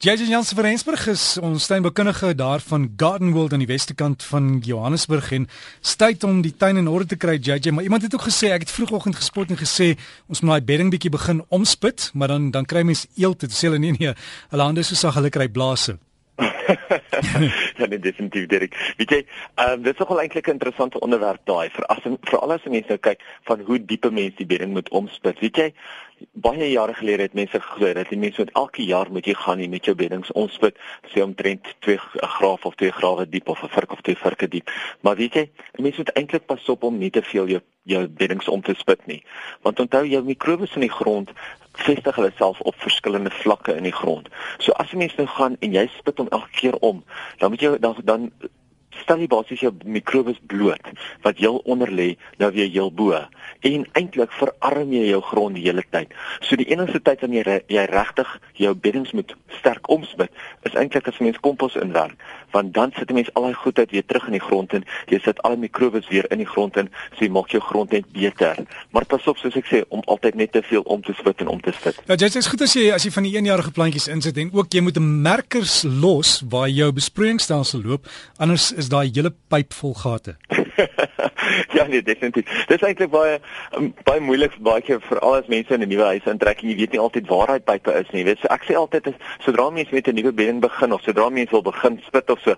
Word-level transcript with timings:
JJ 0.00 0.30
Jansen 0.30 0.56
van 0.56 0.64
Rensburg 0.64 1.02
is 1.06 1.38
ons 1.38 1.66
tuinbekundige 1.66 2.34
daar 2.34 2.60
van 2.60 2.92
Garden 2.96 3.32
World 3.32 3.52
aan 3.52 3.60
die 3.60 3.68
weste 3.68 3.94
kant 3.94 4.22
van 4.24 4.62
Johannesburg 4.64 5.28
en 5.32 5.44
tyd 6.00 6.24
om 6.24 6.40
die 6.40 6.54
tuin 6.56 6.80
in 6.80 6.88
orde 6.88 7.06
te 7.06 7.16
kry 7.20 7.36
JJ 7.36 7.70
maar 7.70 7.84
iemand 7.84 8.02
het 8.02 8.14
ook 8.14 8.24
gesê 8.24 8.48
ek 8.48 8.64
het 8.64 8.72
vroegoggend 8.72 9.20
gespot 9.20 9.50
en 9.52 9.60
gesê 9.60 9.92
ons 10.26 10.40
moet 10.40 10.56
daai 10.56 10.68
bedding 10.72 10.90
bietjie 10.90 11.12
begin 11.12 11.44
omspit 11.48 12.10
maar 12.14 12.32
dan 12.32 12.50
dan 12.50 12.64
kry 12.64 12.80
mens 12.80 13.06
eelte 13.12 13.44
te 13.46 13.52
sê 13.52 13.68
hulle 13.68 13.78
nee 13.78 13.92
nee 13.98 14.14
hulle 14.48 14.62
hande 14.62 14.82
so 14.82 14.96
sag 14.96 15.20
hulle 15.20 15.28
kry 15.28 15.52
blaase 15.52 15.98
ja, 17.80 17.86
nee, 17.86 17.98
definitief 17.98 18.46
Dirk. 18.46 18.76
Weet 18.96 19.10
jy, 19.10 19.18
ehm 19.54 19.72
um, 19.72 19.82
dit 19.82 19.92
is 19.92 19.98
nogal 20.00 20.20
eintlik 20.22 20.46
'n 20.46 20.56
interessante 20.56 21.00
onderwerp 21.00 21.40
daai 21.44 21.68
vir 21.70 21.84
as 21.92 22.00
vir 22.02 22.38
al 22.38 22.56
die 22.56 22.70
mense 22.70 22.88
nou 22.88 22.98
kyk 22.98 23.20
van 23.44 23.60
hoe 23.66 23.78
diepe 23.84 24.10
mense 24.10 24.36
die 24.36 24.46
bedding 24.46 24.72
moet 24.72 24.88
omspit. 24.88 25.40
Weet 25.40 25.56
jy, 25.56 25.68
baie 26.32 26.70
jare 26.70 26.94
gelede 26.94 27.22
het 27.22 27.34
mense 27.34 27.60
geglo 27.60 27.92
dat 27.92 28.08
die 28.08 28.18
mense 28.18 28.40
moet 28.42 28.52
elke 28.58 28.84
jaar 28.84 29.10
moet 29.10 29.26
jy 29.26 29.34
gaan 29.34 29.62
met 29.70 29.84
jou 29.84 29.94
beddings 29.96 30.32
omspit, 30.32 30.76
sê 31.12 31.22
omtrent 31.22 31.74
2 31.86 31.98
graaf 32.36 32.64
of 32.64 32.74
2 32.74 32.92
grawe 32.92 33.28
diep 33.28 33.48
of 33.48 33.62
'n 33.62 33.68
virk 33.68 33.92
of 33.92 34.00
2 34.00 34.16
virke 34.16 34.48
diep. 34.48 34.70
Maar 35.00 35.16
weet 35.16 35.34
jy, 35.34 35.50
mense 35.76 35.96
moet 35.96 36.12
eintlik 36.12 36.46
pas 36.46 36.68
op 36.68 36.82
om 36.82 36.98
nie 36.98 37.10
te 37.10 37.22
veel 37.22 37.46
jou 37.46 37.60
jou 37.82 38.06
beddings 38.08 38.48
om 38.48 38.62
te 38.62 38.74
spit 38.74 39.06
nie. 39.06 39.24
Want 39.62 39.80
onthou 39.80 40.06
jou 40.06 40.22
mikrobes 40.24 40.74
in 40.74 40.80
die 40.80 40.96
grond 41.00 41.30
vestig 41.72 42.16
hulle 42.16 42.32
self 42.36 42.60
op 42.60 42.74
verskillende 42.78 43.30
vlakke 43.30 43.76
in 43.76 43.82
die 43.82 43.92
grond. 43.92 44.28
So 44.58 44.72
as 44.72 44.92
'n 44.92 44.98
mens 44.98 45.14
nou 45.16 45.26
gaan 45.26 45.56
en 45.60 45.72
jy 45.72 45.86
spit 45.98 46.18
hom 46.18 46.28
elke 46.28 46.50
keer 46.50 46.76
om, 46.78 47.04
dan 47.38 47.50
moet 47.50 47.60
jy 47.60 47.78
dan 47.78 47.96
dan 48.04 48.32
stel 49.02 49.22
jy 49.22 49.28
basies 49.30 49.62
jou 49.64 49.72
mikrobes 49.84 50.38
bloot 50.50 50.90
wat 51.24 51.40
heel 51.42 51.60
onder 51.64 51.90
lê 51.90 52.16
nou 52.38 52.50
weer 52.54 52.70
heel 52.70 52.92
bo 52.92 53.18
en 53.60 53.86
eintlik 53.92 54.32
verarm 54.32 54.92
jy 54.92 55.06
jou 55.10 55.20
grond 55.20 55.54
die 55.54 55.64
hele 55.66 55.84
tyd. 55.90 56.12
So 56.40 56.56
die 56.56 56.68
enigste 56.72 57.00
tyd 57.00 57.20
wanneer 57.20 57.48
jy, 57.48 57.60
jy 57.76 57.86
regtig 57.90 58.40
jou 58.60 58.74
beddings 58.74 59.12
moet 59.12 59.34
sterk 59.58 59.88
omspit 59.92 60.30
is 60.68 60.76
eintlik 60.78 61.08
as 61.08 61.18
mens 61.20 61.40
kompos 61.44 61.76
inwerk 61.80 62.16
want 62.50 62.74
dan 62.74 62.92
sit 62.98 63.10
'n 63.10 63.14
mens 63.14 63.34
al 63.34 63.42
daai 63.42 63.54
goedheid 63.54 63.90
weer 63.90 64.04
terug 64.06 64.26
in 64.26 64.32
die 64.32 64.46
grond 64.48 64.72
en 64.72 64.84
jy 65.06 65.18
sit 65.18 65.42
al 65.42 65.50
die 65.50 65.60
mikrobes 65.60 66.08
weer 66.08 66.26
in 66.30 66.38
die 66.38 66.46
grond 66.46 66.76
en 66.76 66.90
so 67.12 67.24
jy 67.24 67.30
maak 67.30 67.50
jou 67.50 67.62
grond 67.62 67.90
net 67.90 68.12
beter. 68.12 68.56
Maar 68.90 69.04
pas 69.04 69.26
op 69.26 69.36
soos 69.36 69.56
ek 69.56 69.66
sê 69.66 69.82
om 69.88 70.02
altyd 70.04 70.34
net 70.34 70.52
te 70.52 70.62
veel 70.62 70.82
om 70.82 71.02
te 71.02 71.12
spit 71.12 71.40
en 71.40 71.48
om 71.48 71.60
te 71.60 71.72
sit. 71.82 72.02
Ja, 72.06 72.16
dit 72.16 72.34
is 72.34 72.46
goed 72.46 72.60
as 72.60 72.74
jy 72.74 72.92
as 72.92 73.04
jy 73.04 73.10
van 73.10 73.22
die 73.22 73.36
eenjarige 73.36 73.70
plantjies 73.70 74.08
insit 74.08 74.36
en 74.36 74.50
ook 74.52 74.72
jy 74.72 74.80
moet 74.80 74.96
'n 74.96 75.22
merkers 75.22 75.82
los 75.82 76.42
waar 76.48 76.68
jou 76.68 76.92
besproeiingsstelsel 76.92 77.82
loop 77.82 78.06
anders 78.36 78.72
is 78.72 78.88
daai 78.88 79.10
hele 79.14 79.32
pyp 79.48 79.72
vol 79.72 79.94
gate. 79.94 80.36
ja 81.76 81.86
nee, 81.86 82.02
definitief. 82.02 82.64
Dit 82.66 82.80
is 82.80 82.86
eintlik 82.86 83.10
baie 83.12 83.38
um, 83.76 83.90
baie 84.04 84.20
moeilik 84.20 84.56
baie 84.64 84.82
keer 84.84 85.00
vir 85.04 85.20
al 85.24 85.40
die 85.40 85.54
mense 85.56 85.74
in 85.74 85.84
'n 85.84 85.88
nuwe 85.88 86.06
huis 86.12 86.28
intrek 86.32 86.62
en 86.62 86.70
jy 86.70 86.76
weet 86.76 86.92
nie 86.96 87.02
altyd 87.02 87.28
waar 87.28 87.52
daai 87.52 87.60
pype 87.72 87.94
is 88.00 88.10
nie. 88.12 88.22
Jy 88.22 88.28
weet, 88.30 88.42
so 88.42 88.52
ek 88.54 88.66
sê 88.68 88.76
altyd 88.78 89.10
as 89.12 89.18
sodra 89.44 89.70
mense 89.70 89.94
met 89.94 90.08
'n 90.08 90.14
nuwe 90.14 90.32
bedding 90.32 90.60
begin 90.60 90.92
of 90.92 91.02
sodra 91.02 91.28
mense 91.30 91.50
wil 91.50 91.62
begin 91.62 92.00
spit 92.06 92.30
of 92.30 92.40
so, 92.44 92.54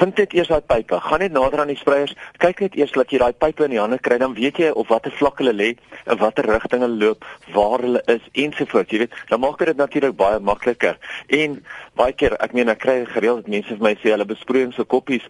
vind 0.00 0.16
dit 0.16 0.34
eers 0.34 0.48
daai 0.48 0.60
pype. 0.60 1.00
Gaan 1.00 1.18
net 1.24 1.32
nader 1.32 1.60
aan 1.60 1.72
die 1.72 1.76
spreiers. 1.76 2.14
Kyk 2.38 2.60
net 2.60 2.76
eers 2.76 2.92
dat 2.92 3.10
jy 3.10 3.18
daai 3.18 3.32
pype 3.32 3.64
in 3.64 3.70
die 3.70 3.80
hande 3.80 3.98
kry, 3.98 4.18
dan 4.18 4.34
weet 4.34 4.58
jy 4.58 4.70
of 4.70 4.88
watter 4.88 5.12
vlak 5.12 5.38
hulle 5.38 5.52
lê, 5.52 5.74
in 6.06 6.18
watter 6.18 6.44
rigting 6.44 6.82
hulle 6.82 6.98
loop, 7.04 7.24
waar 7.54 7.80
hulle 7.80 8.02
is 8.06 8.22
ensovoorts. 8.32 8.90
Jy 8.90 8.98
weet, 8.98 9.14
dan 9.28 9.40
maak 9.40 9.58
dit 9.58 9.76
natuurlik 9.76 10.16
baie 10.16 10.38
makliker. 10.40 10.98
En 11.28 11.58
baie 11.98 12.12
keer, 12.12 12.36
ek 12.40 12.52
meen 12.52 12.68
ek 12.68 12.78
kry 12.78 12.98
gereeld 13.06 13.48
mense 13.48 13.68
vir 13.68 13.84
my 13.84 13.94
sê 14.02 14.12
hulle 14.14 14.26
besproeiing 14.28 14.72
se 14.74 14.84
koppies 14.84 15.24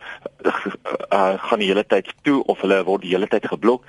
uh, 0.44 0.52
uh, 1.12 1.34
gaan 1.48 1.62
die 1.62 1.70
hele 1.70 1.84
tyd 1.84 2.10
toe 2.28 2.38
of 2.52 2.62
hulle 2.64 2.78
word 2.88 3.04
die 3.06 3.12
hele 3.14 3.28
tyd 3.30 3.48
geblok 3.50 3.84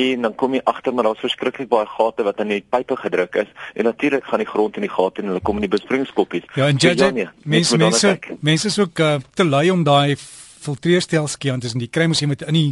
en 0.00 0.26
dan 0.26 0.36
kom 0.40 0.56
jy 0.56 0.62
agter 0.72 0.96
maar 0.96 1.08
daar's 1.08 1.22
verskriklik 1.24 1.70
baie 1.72 1.88
gate 1.94 2.26
wat 2.28 2.40
aan 2.42 2.52
die 2.54 2.62
pype 2.74 2.98
gedruk 3.04 3.40
is 3.44 3.50
en 3.74 3.88
natuurlik 3.90 4.28
gaan 4.28 4.44
die 4.44 4.50
grond 4.50 4.80
in 4.80 4.86
die 4.86 4.92
gate 4.92 5.22
en 5.22 5.32
hulle 5.32 5.44
kom 5.44 5.60
in 5.60 5.66
die 5.68 5.72
besproeiingskoppies. 5.72 6.48
Ja, 6.58 6.68
en 6.72 6.80
JJ, 6.80 7.12
nee, 7.16 7.28
mense 7.56 7.80
mense 7.80 8.16
mense 8.40 8.72
is 8.72 8.78
ook 8.82 9.02
uh, 9.04 9.16
te 9.34 9.46
lui 9.48 9.68
om 9.74 9.84
daai 9.86 10.16
filtreerstelsel 10.62 11.52
aan 11.52 11.62
tussen 11.64 11.82
die 11.82 11.90
kry 11.90 12.08
mos 12.10 12.22
jy 12.22 12.30
met 12.30 12.44
in 12.46 12.58
die 12.58 12.68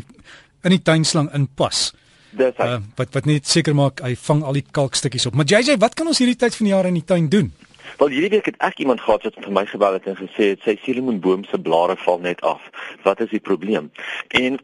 in 0.65 0.77
die 0.77 0.83
tuinslang 0.85 1.31
inpas. 1.37 1.91
Dis 2.37 2.59
uh, 2.63 2.79
wat 2.99 3.17
wat 3.17 3.27
net 3.27 3.49
seker 3.49 3.75
maak 3.75 4.05
hy 4.07 4.15
vang 4.29 4.45
al 4.47 4.61
die 4.61 4.67
kalkstukkies 4.79 5.27
op. 5.31 5.39
Maar 5.39 5.49
JJ, 5.51 5.81
wat 5.83 5.97
kan 5.99 6.11
ons 6.11 6.21
hierdie 6.23 6.39
tyd 6.39 6.55
van 6.57 6.69
die 6.69 6.75
jaar 6.75 6.89
in 6.91 7.01
die 7.01 7.07
tuin 7.07 7.29
doen? 7.33 7.51
Wel 7.99 8.15
hierdie 8.15 8.31
week 8.31 8.47
het 8.49 8.59
ek 8.65 8.79
iemand 8.85 9.01
gehad 9.03 9.25
wat 9.27 9.39
vir 9.43 9.53
my 9.53 9.65
gebel 9.67 9.97
het 9.99 10.07
en 10.09 10.19
gesê 10.19 10.53
het 10.53 10.63
sy 10.65 10.77
suurlemoenboom 10.85 11.43
se 11.49 11.59
blare 11.59 11.97
val 12.05 12.21
net 12.23 12.41
af. 12.47 12.63
Wat 13.03 13.21
is 13.21 13.33
die 13.35 13.43
probleem? 13.43 13.91
En 14.29 14.61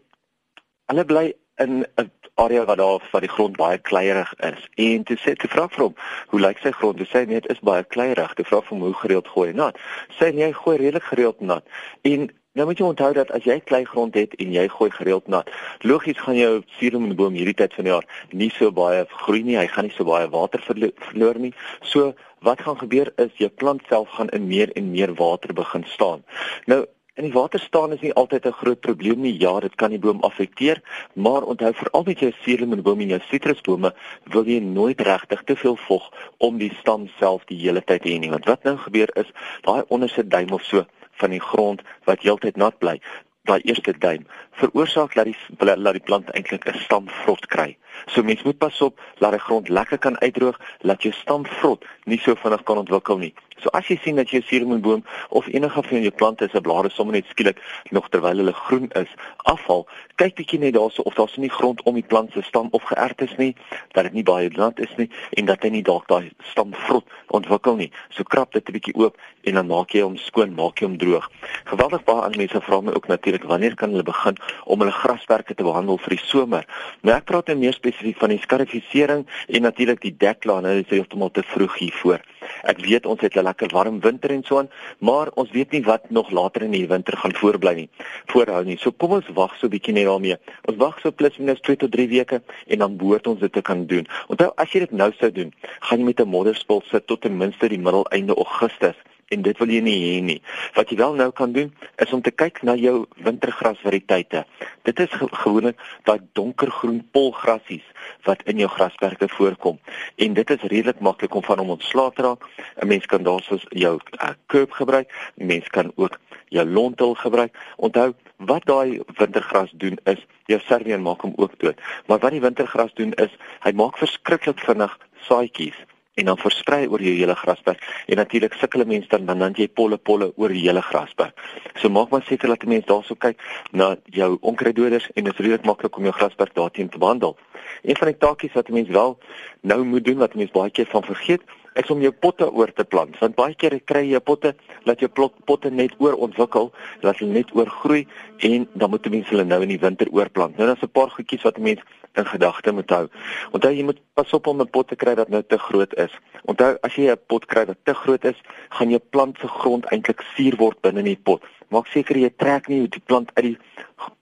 hulle 0.91 1.05
bly 1.05 1.27
in 1.59 1.85
'n 1.97 2.11
area 2.35 2.65
waar 2.65 2.77
daar 2.77 3.03
waar 3.11 3.21
die 3.21 3.35
grond 3.37 3.57
baie 3.57 3.79
kleierig 3.79 4.35
is. 4.37 4.69
En 4.75 5.05
toe 5.05 5.17
sê 5.17 5.31
ek 5.33 5.49
vra 5.49 5.69
vir 5.69 5.83
hom, 5.85 5.95
hoe 6.29 6.41
lyk 6.41 6.59
sy 6.59 6.71
grond? 6.71 6.99
Hy 6.99 7.07
sê 7.07 7.27
nee, 7.27 7.41
dit 7.41 7.51
is 7.51 7.61
baie 7.61 7.85
kleierig. 7.85 8.35
Ek 8.37 8.47
vra 8.47 8.61
vir 8.61 8.75
hom 8.77 8.83
hoe 8.85 8.95
gereeld 8.95 9.29
gooi 9.29 9.49
hy 9.51 9.57
nat. 9.57 9.79
Sê 10.19 10.35
nee, 10.35 10.45
hy 10.45 10.53
gooi 10.53 10.77
redelik 10.77 11.09
gereeld 11.13 11.41
nat. 11.41 11.65
En 12.03 12.29
Nou 12.57 12.65
moet 12.65 12.79
jy 12.81 12.87
onthou 12.89 13.11
dat 13.13 13.29
as 13.37 13.45
jy 13.45 13.59
klei 13.69 13.83
grond 13.85 14.15
het 14.17 14.33
en 14.41 14.53
jy 14.55 14.63
gooi 14.73 14.89
gereeld 14.91 15.27
nat, 15.29 15.51
logies 15.85 16.17
gaan 16.25 16.39
jou 16.39 16.63
suurlemoenboom 16.79 17.35
hierdie 17.37 17.55
tyd 17.59 17.75
van 17.77 17.85
die 17.85 17.93
jaar 17.93 18.07
nie 18.33 18.49
so 18.57 18.71
baie 18.73 19.03
groei 19.11 19.43
nie, 19.45 19.59
hy 19.61 19.67
gaan 19.69 19.85
nie 19.85 19.93
so 19.93 20.09
baie 20.09 20.31
water 20.33 20.65
verloor 20.65 21.37
nie. 21.37 21.53
So 21.85 22.15
wat 22.49 22.65
gaan 22.65 22.79
gebeur 22.81 23.13
is 23.21 23.37
jou 23.37 23.51
plant 23.61 23.85
self 23.91 24.09
gaan 24.17 24.33
in 24.33 24.49
meer 24.49 24.73
en 24.73 24.89
meer 24.95 25.13
water 25.21 25.53
begin 25.53 25.85
staan. 25.93 26.25
Nou 26.65 26.87
in 27.17 27.25
die 27.25 27.33
water 27.33 27.61
staan 27.61 27.93
is 27.93 28.03
nie 28.05 28.13
altyd 28.13 28.47
'n 28.47 28.59
groot 28.61 28.81
probleem 28.81 29.21
nie. 29.21 29.41
Ja, 29.41 29.61
dit 29.61 29.75
kan 29.75 29.91
die 29.91 29.99
boom 29.99 30.21
affekteer, 30.21 30.83
maar 31.15 31.43
onthou 31.43 31.73
veral 31.75 32.03
met 32.03 32.19
jou 32.19 32.33
suurlemoenboom 32.41 33.01
en 33.01 33.09
jou 33.09 33.21
sitrusbome 33.29 33.95
wil 34.25 34.45
jy 34.45 34.59
nooit 34.61 35.01
regtig 35.01 35.43
te 35.45 35.57
veel 35.57 35.77
vog 35.77 36.13
om 36.39 36.59
die 36.59 36.73
stam 36.81 37.09
self 37.19 37.45
die 37.45 37.59
hele 37.59 37.85
tyd 37.85 38.05
hê 38.05 38.19
nie. 38.19 38.31
Want 38.31 38.45
wat 38.45 38.63
nou 38.63 38.77
gebeur 38.77 39.09
is, 39.17 39.33
daai 39.63 39.83
onderste 39.89 40.27
duim 40.27 40.51
of 40.51 40.63
so 40.63 40.85
van 41.11 41.31
die 41.31 41.41
grond 41.41 41.83
wat 42.05 42.21
heeltyd 42.21 42.57
nat 42.57 42.79
bly, 42.79 43.01
daai 43.45 43.61
eerste 43.65 43.99
duim 43.99 44.27
veroorsaak 44.51 45.15
dat 45.15 45.25
die 45.25 45.37
laat 45.77 45.93
die 45.93 46.05
plant 46.05 46.31
eintlik 46.31 46.67
'n 46.67 46.79
stamvrot 46.79 47.47
kry. 47.47 47.77
So 48.07 48.23
mens 48.23 48.43
moet 48.43 48.59
pas 48.59 48.81
op 48.81 49.01
dat 49.19 49.31
die 49.31 49.41
grond 49.41 49.69
lekker 49.69 49.99
kan 49.99 50.21
uitdroog, 50.21 50.61
laat 50.81 51.03
jou 51.03 51.13
stamvrot 51.13 51.85
nie 52.05 52.19
so 52.19 52.35
vinnig 52.35 52.63
kan 52.63 52.79
ontwikkel 52.79 53.19
nie. 53.19 53.35
So 53.63 53.73
as 53.73 53.89
jy 53.89 53.97
sien 54.03 54.19
dat 54.21 54.31
jou 54.31 54.43
suurlemoenboom 54.45 55.05
of 55.29 55.47
enige 55.49 55.83
van 55.83 56.03
jou 56.05 56.13
plante 56.13 56.49
se 56.53 56.61
blare 56.61 56.91
sommer 56.93 57.17
net 57.17 57.29
skielik 57.33 57.61
nog 57.91 58.09
terwyl 58.13 58.37
hulle 58.37 58.53
groen 58.53 58.91
is, 59.01 59.09
afval, 59.49 59.87
kyk 60.21 60.35
bietjie 60.37 60.59
net 60.61 60.75
daarso 60.77 61.03
of 61.09 61.17
daar's 61.17 61.37
nie 61.41 61.51
grond 61.53 61.81
om 61.89 61.97
die 61.97 62.05
plant 62.05 62.33
se 62.33 62.43
stam 62.45 62.69
of 62.77 62.85
geërd 62.91 63.25
is 63.25 63.33
nie, 63.41 63.55
dat 63.97 64.09
dit 64.09 64.19
nie 64.19 64.27
baie 64.29 64.51
nat 64.57 64.81
is 64.85 64.93
nie 65.01 65.09
en 65.41 65.49
dat 65.49 65.65
hy 65.65 65.73
nie 65.73 65.85
dalk 65.87 66.05
daai 66.13 66.29
stamvrot 66.53 67.09
ontwikkel 67.37 67.81
nie. 67.81 67.91
So 68.13 68.25
krap 68.25 68.53
dit 68.53 68.69
'n 68.69 68.77
bietjie 68.77 68.97
oop 68.97 69.17
en 69.49 69.55
dan 69.55 69.67
maak 69.67 69.95
jy 69.95 70.03
hom 70.05 70.17
skoon, 70.17 70.55
maak 70.55 70.81
jy 70.81 70.87
hom 70.87 70.99
droog. 70.99 71.31
Geweldig 71.65 72.05
baie 72.05 72.23
ander 72.23 72.39
mense 72.39 72.61
vra 72.61 72.81
my 72.81 72.93
ook 72.93 73.09
natuurlik 73.09 73.45
wanneer 73.45 73.75
kan 73.75 73.91
hulle 73.91 74.03
begin 74.03 74.37
om 74.65 74.81
hulle 74.81 74.93
grasperke 74.93 75.55
te 75.55 75.65
behandel 75.65 75.99
vir 75.99 76.17
die 76.17 76.25
somer. 76.27 76.65
Nou 77.03 77.17
ek 77.17 77.25
praat 77.25 77.47
nou 77.47 77.57
meer 77.57 77.73
spesifiek 77.73 78.19
van 78.19 78.29
die 78.29 78.41
skarifisering 78.43 79.27
en 79.49 79.63
natuurlik 79.63 80.01
die 80.01 80.17
deklaan, 80.17 80.63
dit 80.63 80.87
is 80.87 80.99
heeltemal 80.99 81.31
te 81.31 81.43
vroeg 81.43 81.79
hiervoor. 81.79 82.21
Ek 82.63 82.81
weet 82.85 83.07
ons 83.07 83.21
het 83.21 83.37
'n 83.37 83.43
lekker 83.43 83.71
warm 83.73 84.01
winter 84.01 84.31
en 84.31 84.43
so 84.45 84.59
aan, 84.59 84.71
maar 84.99 85.29
ons 85.35 85.51
weet 85.51 85.71
nie 85.71 85.83
wat 85.83 86.11
nog 86.11 86.31
later 86.31 86.63
in 86.63 86.71
die 86.71 86.89
winter 86.89 87.17
gaan 87.17 87.35
voorbly 87.35 87.75
nie. 87.75 87.89
Voorhou 88.27 88.65
nie. 88.65 88.77
So 88.77 88.93
kom 88.93 89.13
ons 89.13 89.29
wag 89.35 89.57
so 89.57 89.67
'n 89.67 89.71
bietjie 89.71 89.93
net 89.93 90.07
daarmee. 90.07 90.37
Ons 90.65 90.77
wag 90.77 91.01
so 91.01 91.11
plus 91.11 91.39
minus 91.39 91.61
2 91.61 91.77
tot 91.77 91.91
3 91.93 92.09
weke 92.09 92.43
en 92.67 92.79
dan 92.79 92.97
behoort 92.97 93.27
ons 93.27 93.41
dit 93.41 93.53
te 93.53 93.63
kan 93.63 93.87
doen. 93.87 94.07
Onthou 94.29 94.53
as 94.57 94.73
jy 94.73 94.81
dit 94.81 94.93
nou 94.93 95.13
sou 95.19 95.31
doen, 95.33 95.53
gaan 95.81 95.99
jy 95.99 96.05
met 96.05 96.21
'n 96.21 96.29
modderspul 96.29 96.83
sit 96.91 97.07
tot 97.07 97.21
ten 97.21 97.37
minste 97.37 97.69
die 97.69 97.79
middel 97.79 98.07
einde 98.07 98.35
Augustus 98.35 98.97
en 99.29 99.43
dit 99.43 99.59
wil 99.59 99.73
jy 99.73 99.81
nie 99.83 99.97
hê 100.03 100.23
nie. 100.23 100.39
Wat 100.77 100.91
jy 100.91 100.99
wel 101.01 101.17
nou 101.19 101.31
kan 101.35 101.53
doen 101.53 101.73
is 102.03 102.13
om 102.15 102.23
te 102.23 102.31
kyk 102.31 102.63
na 102.67 102.77
jou 102.79 103.07
wintergrasvariëteite. 103.27 104.45
Dit 104.87 105.03
is 105.03 105.11
ge 105.11 105.29
gewoonlik 105.43 105.81
daai 106.07 106.21
donkergroen 106.39 107.03
polgrassies 107.11 107.85
wat 108.23 108.43
in 108.43 108.59
jou 108.59 108.69
grasperke 108.71 109.29
voorkom. 109.29 109.79
En 110.17 110.35
dit 110.35 110.51
is 110.51 110.63
redelik 110.63 111.01
maklik 111.01 111.35
om 111.35 111.43
van 111.43 111.59
hom 111.59 111.71
ontslae 111.71 112.13
te 112.13 112.23
raak. 112.23 112.45
'n 112.83 112.87
Mens 112.87 113.07
kan 113.07 113.23
daarsoos 113.23 113.67
jou 113.69 114.01
uh, 114.23 114.31
kurb 114.47 114.71
gebruik. 114.71 115.13
'n 115.37 115.47
Mens 115.47 115.69
kan 115.69 115.93
ook 115.95 116.19
jou 116.49 116.67
lontel 116.67 117.15
gebruik. 117.15 117.57
Onthou 117.77 118.15
wat 118.37 118.65
daai 118.65 119.01
wintergras 119.07 119.71
doen 119.73 119.99
is 120.05 120.27
jou 120.45 120.61
servien 120.61 121.03
maak 121.03 121.21
hom 121.21 121.33
ook 121.37 121.59
dood. 121.59 121.81
Maar 122.07 122.19
wat 122.19 122.31
die 122.31 122.41
wintergras 122.41 122.95
doen 122.95 123.13
is 123.13 123.37
hy 123.61 123.73
maak 123.73 123.99
verskriklik 123.99 124.59
vinnig 124.59 124.99
saadjies 125.29 125.77
en 126.17 126.25
dan 126.31 126.39
versprei 126.41 126.87
oor 126.89 127.03
jou 127.03 127.15
hele 127.15 127.35
grasperk 127.37 127.83
en 128.07 128.17
natuurlik 128.17 128.57
sukkel 128.61 128.85
mense 128.89 129.09
dan 129.13 129.27
dan 129.27 129.39
dan 129.45 129.57
jy 129.57 129.69
polle 129.69 129.99
polle 129.99 130.31
oor 130.37 130.55
die 130.55 130.65
hele 130.65 130.83
grasperk. 130.83 131.37
So 131.77 131.89
maak 131.93 132.11
maar 132.11 132.25
seker 132.25 132.49
dat 132.55 132.65
mense 132.65 132.89
daarso 132.89 133.15
kyk 133.15 133.43
na 133.73 133.95
jou 134.05 134.37
onkruiddoders 134.41 135.11
en 135.15 135.29
dit 135.29 135.33
is 135.33 135.45
redelik 135.45 135.69
maklik 135.69 135.97
om 135.97 136.09
jou 136.09 136.15
grasperk 136.17 136.55
daarteen 136.55 136.89
te 136.89 136.99
behandel. 136.99 137.37
Een 137.83 137.97
van 137.97 138.13
die 138.13 138.19
taakies 138.19 138.57
wat 138.57 138.73
mense 138.73 138.93
wel 138.93 139.19
nou 139.61 139.85
moet 139.85 140.05
doen 140.05 140.19
wat 140.25 140.35
mense 140.35 140.53
baie 140.53 140.71
keer 140.71 140.89
van 140.91 141.05
vergeet 141.05 141.43
is 141.77 141.91
om 141.93 142.01
jou 142.01 142.13
potte 142.13 142.49
oor 142.53 142.73
te 142.73 142.85
plant. 142.85 143.19
Want 143.21 143.37
baie 143.39 143.55
keer 143.55 143.77
kry 143.85 144.05
jy 144.11 144.21
potte 144.21 144.55
dat 144.85 145.03
jou 145.03 145.11
potte 145.45 145.71
net 145.71 145.95
oorontwikkel, 145.99 146.73
dat 147.03 147.21
hulle 147.21 147.33
net 147.33 147.53
oorgroei 147.57 148.07
en 148.49 148.67
dan 148.73 148.91
moet 148.91 149.11
mense 149.11 149.35
hulle 149.35 149.45
nou 149.45 149.63
in 149.63 149.75
die 149.75 149.83
winter 149.83 150.11
oorplant. 150.13 150.57
Nou 150.57 150.67
daar's 150.67 150.83
'n 150.83 150.93
paar 150.93 151.11
goedjies 151.11 151.43
wat 151.43 151.59
'n 151.59 151.63
mens 151.63 151.83
in 152.17 152.27
gedagte 152.27 152.73
moet 152.73 152.91
hou. 152.91 153.07
Onthou 153.53 153.73
jy 153.73 153.85
moet 153.85 154.01
pas 154.15 154.33
op 154.33 154.47
om 154.47 154.61
'n 154.61 154.71
pot 154.71 154.89
te 154.89 154.97
kry 154.97 155.15
wat 155.15 155.29
nou 155.29 155.43
te 155.43 155.59
groot 155.59 155.95
is. 155.95 156.13
Onthou 156.45 156.77
as 156.83 156.95
jy 156.95 157.11
'n 157.11 157.19
pot 157.27 157.47
kry 157.47 157.67
wat 157.67 157.79
te 157.83 157.95
groot 157.95 158.25
is, 158.25 158.41
gaan 158.69 158.91
jou 158.91 159.01
plant 159.11 159.39
se 159.39 159.49
grond 159.49 159.85
eintlik 159.87 160.21
suur 160.35 160.57
word 160.57 160.81
binne 160.81 160.99
in 160.99 161.05
die 161.05 161.23
pot. 161.23 161.43
Maak 161.75 161.89
seker 161.91 162.17
jy 162.17 162.31
trek 162.39 162.69
nie 162.71 162.87
die 162.87 163.03
plant 163.03 163.33
uit 163.35 163.45
die 163.45 163.57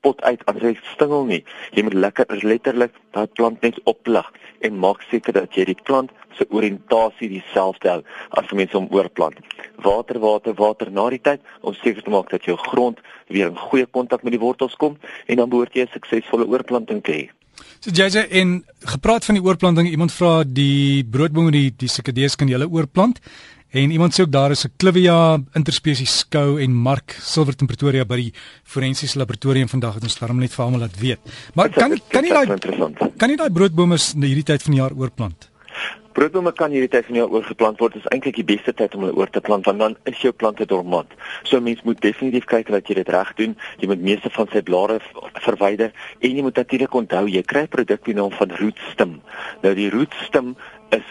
pot 0.05 0.21
uit 0.23 0.43
as 0.49 0.61
hy 0.63 0.73
stingel 0.95 1.27
nie. 1.29 1.43
Jy 1.77 1.85
moet 1.87 1.97
lekker 2.07 2.41
letterlik 2.43 2.95
daai 3.17 3.27
plant 3.37 3.63
net 3.63 3.81
oplig 3.91 4.29
en 4.65 4.79
maak 4.81 5.03
seker 5.11 5.37
dat 5.37 5.57
jy 5.57 5.67
die 5.73 5.81
plant 5.85 6.13
se 6.39 6.47
oriëntasie 6.49 7.29
dieselfde 7.35 7.91
hou 7.91 8.01
as 8.41 8.49
die 8.51 8.59
mense 8.59 8.79
om 8.79 8.89
oorplant. 8.95 9.39
Water, 9.85 10.19
water, 10.23 10.57
water 10.59 10.91
na 10.91 11.09
die 11.13 11.21
tyd 11.21 11.45
om 11.61 11.77
seker 11.83 12.03
te 12.03 12.15
maak 12.15 12.33
dat 12.33 12.49
jou 12.49 12.57
grond 12.71 13.01
weer 13.29 13.51
in 13.53 13.61
goeie 13.69 13.87
kontak 13.87 14.25
met 14.25 14.37
die 14.37 14.43
wortels 14.43 14.77
kom 14.81 14.99
en 15.27 15.41
dan 15.41 15.51
behoort 15.51 15.77
jy 15.77 15.85
'n 15.85 15.95
suksesvolle 15.95 16.49
oorplanting 16.49 17.03
te 17.03 17.13
hê. 17.13 17.27
So 17.81 17.91
JJ 17.91 18.29
en 18.31 18.65
gepraat 18.79 19.25
van 19.25 19.35
die 19.35 19.45
oorplanting, 19.45 19.89
iemand 19.89 20.13
vra 20.13 20.45
die 20.45 21.05
broodbome 21.05 21.51
die 21.51 21.71
die 21.77 21.89
sikadees 21.89 22.37
kan 22.37 22.49
jy 22.49 22.57
hulle 22.57 22.71
oorplant? 22.71 23.21
En 23.75 23.91
iemand 23.91 24.15
sê 24.15 24.23
ook 24.23 24.31
daar 24.31 24.51
is 24.51 24.65
'n 24.65 24.73
Clivia 24.77 25.39
interspesies 25.53 26.19
skou 26.19 26.61
en 26.61 26.73
Mark 26.75 27.17
Silverton 27.21 27.67
Pretoria 27.67 28.05
by 28.05 28.17
die 28.17 28.33
forensiese 28.63 29.19
laboratorium 29.19 29.69
vandag 29.69 29.95
het 29.95 30.03
ons 30.03 30.19
daarom 30.19 30.39
net 30.39 30.55
vir 30.55 30.65
almal 30.65 30.81
laat 30.81 30.99
weet. 30.99 31.19
Maar 31.55 31.69
kan 31.69 32.01
kan 32.09 32.23
nie 32.23 32.33
daai 32.33 32.47
kan 33.17 33.29
nie 33.29 33.37
daai 33.37 33.51
broodbome 33.51 33.99
in 34.15 34.23
hierdie 34.23 34.45
tyd 34.45 34.63
van 34.63 34.73
die 34.73 34.81
jaar 34.81 34.93
oorplant? 34.97 35.51
Broodbome 36.13 36.53
kan 36.53 36.71
hierdie 36.71 36.89
tyd 36.89 37.05
van 37.05 37.15
die 37.15 37.21
jaar 37.21 37.31
oorgeplant 37.31 37.79
word. 37.79 37.93
Dit 37.93 38.05
is 38.05 38.11
eintlik 38.15 38.37
die 38.37 38.45
beste 38.45 38.73
tyd 38.73 38.95
om 38.95 39.01
hulle 39.01 39.17
oor 39.17 39.31
te 39.31 39.41
plant 39.41 39.65
want 39.65 39.79
dan 39.79 39.97
is 40.05 40.21
jou 40.23 40.33
plante 40.33 40.67
dormant. 40.67 41.11
So 41.43 41.61
mens 41.61 41.83
moet 41.83 42.01
definitief 42.01 42.45
kyk 42.45 42.71
dat 42.71 42.87
jy 42.87 42.95
dit 42.95 43.09
reg 43.09 43.35
doen. 43.35 43.57
Jy 43.81 43.87
moet 43.87 44.01
meeste 44.01 44.31
van 44.31 44.47
sy 44.53 44.63
blare 44.63 45.01
verwyder 45.33 45.91
en 46.21 46.37
jy 46.37 46.43
moet 46.43 46.57
natuurlik 46.57 46.95
onthou 46.95 47.27
jy 47.27 47.43
kry 47.43 47.63
'n 47.63 47.69
produk 47.69 48.07
met 48.07 48.15
die 48.15 48.15
naam 48.15 48.31
van 48.31 48.51
rootstem. 48.51 49.21
Nou 49.63 49.75
die 49.75 49.91
rootstem 49.91 50.57
is 50.91 51.03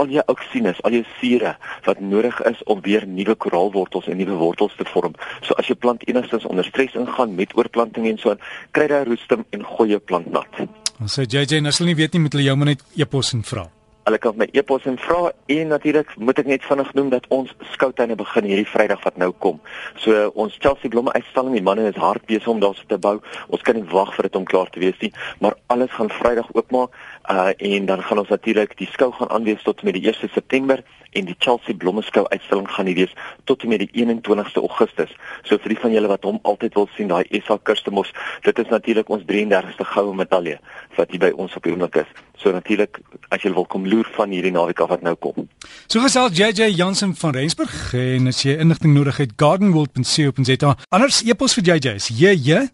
al 0.00 0.12
jou 0.16 0.24
oksinus, 0.32 0.80
al 0.86 0.98
jou 0.98 1.04
sure 1.18 1.54
wat 1.86 2.00
nodig 2.00 2.40
is 2.50 2.62
om 2.72 2.80
weer 2.86 3.06
nuwe 3.06 3.36
koraalwortels 3.44 4.08
en 4.10 4.20
nuwe 4.20 4.38
wortels 4.40 4.76
te 4.78 4.86
vorm. 4.92 5.16
So 5.46 5.56
as 5.60 5.68
jou 5.70 5.76
plant 5.78 6.06
enigstens 6.08 6.46
onder 6.48 6.64
stres 6.64 6.96
ingaan 6.98 7.36
met 7.38 7.56
oorplanting 7.58 8.08
en 8.10 8.20
so 8.20 8.34
aan, 8.34 8.46
kry 8.76 8.88
jy 8.90 9.02
rustem 9.10 9.44
en 9.56 9.66
gooi 9.74 9.92
jou 9.94 10.00
plant 10.00 10.30
nat. 10.32 10.64
Ons 11.00 11.18
sê 11.18 11.26
JJ, 11.28 11.60
nou 11.64 11.72
sal 11.72 11.88
nie 11.88 11.98
weet 11.98 12.16
nie 12.16 12.24
met 12.26 12.34
hulle 12.36 12.48
jou 12.48 12.56
maar 12.60 12.74
net 12.74 12.82
e-pos 12.96 13.34
en 13.36 13.44
vra. 13.46 13.68
Hulle 14.08 14.18
kan 14.18 14.36
my 14.40 14.46
e-pos 14.56 14.86
en 14.88 14.96
vra 14.98 15.30
en 15.54 15.68
natuurlik 15.70 16.12
moet 16.18 16.38
ek 16.40 16.48
net 16.48 16.64
vinnig 16.64 16.88
noem 16.96 17.10
dat 17.12 17.26
ons 17.36 17.50
skoutuine 17.74 18.16
begin 18.16 18.48
hierdie 18.48 18.68
Vrydag 18.68 19.02
wat 19.04 19.18
nou 19.20 19.28
kom. 19.44 19.60
So 20.00 20.30
ons 20.40 20.56
Chelsea 20.58 20.92
blomme 20.92 21.12
uitstalling, 21.12 21.54
die 21.58 21.64
manne 21.64 21.84
is 21.90 22.00
hard 22.00 22.24
besig 22.28 22.48
om 22.48 22.62
daarso 22.64 22.88
te 22.88 22.98
bou. 22.98 23.18
Ons 23.52 23.64
kan 23.66 23.76
nie 23.76 23.84
wag 23.92 24.14
vir 24.16 24.28
dit 24.28 24.38
om 24.40 24.48
klaar 24.48 24.72
te 24.72 24.80
wees 24.82 24.96
nie, 25.04 25.12
maar 25.44 25.58
alles 25.72 25.92
gaan 25.96 26.12
Vrydag 26.16 26.48
oopmaak 26.56 26.96
uh 27.30 27.50
en 27.56 27.86
dan 27.86 28.02
gaan 28.02 28.18
ons 28.18 28.28
natuurlik 28.28 28.76
die 28.78 28.88
skou 28.92 29.12
gaan 29.12 29.30
aanwees 29.30 29.62
tot 29.62 29.82
met 29.82 29.94
die 29.94 30.06
1 30.06 30.30
September 30.32 30.82
en 31.10 31.24
die 31.24 31.34
Chelsea 31.38 31.74
blommeskou 31.74 32.24
uitstalling 32.28 32.70
gaan 32.70 32.84
nie 32.84 32.94
wees 32.94 33.12
tot 33.44 33.64
met 33.64 33.82
die 33.82 33.90
21ste 34.04 34.62
Augustus. 34.62 35.12
So 35.42 35.58
vir 35.58 35.74
die 35.74 35.78
van 35.82 35.94
julle 35.94 36.10
wat 36.10 36.26
hom 36.26 36.38
altyd 36.42 36.74
wil 36.78 36.88
sien, 36.96 37.10
daai 37.10 37.24
SA 37.44 37.58
Customers, 37.62 38.12
dit 38.46 38.58
is 38.58 38.70
natuurlik 38.70 39.10
ons 39.10 39.24
33ste 39.30 39.86
goue 39.92 40.14
medalje 40.14 40.58
wat 40.96 41.10
hier 41.10 41.22
by 41.22 41.32
ons 41.36 41.54
op 41.56 41.66
die 41.66 41.74
oomblik 41.74 42.02
is. 42.02 42.10
So 42.38 42.54
natuurlik 42.54 43.00
as 43.30 43.44
jy 43.44 43.54
wil 43.54 43.66
kom 43.70 43.86
loer 43.86 44.08
van 44.16 44.34
hierdie 44.34 44.54
naweek 44.54 44.82
af 44.82 44.94
wat 44.94 45.06
nou 45.06 45.14
kom. 45.14 45.48
So 45.86 46.02
gesels 46.02 46.38
JJ 46.38 46.70
Jansen 46.74 47.14
van 47.14 47.34
Rensburg 47.36 47.94
en 47.94 48.30
as 48.30 48.42
jy 48.46 48.58
inligting 48.58 48.94
nodig 48.94 49.22
het 49.22 49.34
gardenworld.co.za. 49.36 50.76
Anders 50.90 51.22
e-pos 51.26 51.58
vir 51.58 51.74
JJ 51.74 51.96
is 52.00 52.12
JJ 52.14 52.68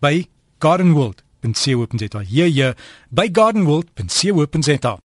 by 0.00 0.28
gardenworld.co.za. 1.42 2.22
JJ 2.22 2.74
by 3.12 3.30
gardenworld.co.za. 3.30 4.98